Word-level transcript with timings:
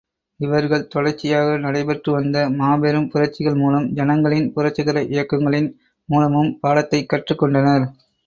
இவர்கள் 0.39 0.87
தொடர்ச்சியாக 0.87 1.57
நடைபெற்றுவந்த 1.57 2.49
மாபெரும் 2.51 3.07
புரட்சிகள் 3.07 3.55
மூலம் 3.55 3.85
ஜனங்களின் 3.91 4.53
புரட்சிகர 4.53 5.03
இயக்கங்களின் 5.05 5.69
மூலமும் 6.09 6.59
பாடத்தைக் 6.59 7.09
கற்றுக் 7.09 7.37
கொண்டனர். 7.37 7.85